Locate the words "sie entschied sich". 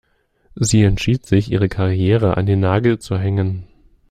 0.55-1.51